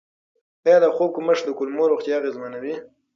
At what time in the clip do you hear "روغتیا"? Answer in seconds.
1.91-2.15